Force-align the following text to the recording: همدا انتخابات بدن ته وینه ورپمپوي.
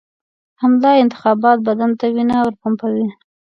همدا 0.61 0.89
انتخابات 1.03 1.57
بدن 1.67 1.91
ته 1.99 2.05
وینه 2.15 2.35
ورپمپوي. 2.41 3.07